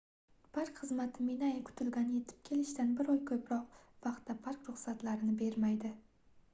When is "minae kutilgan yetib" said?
1.25-2.39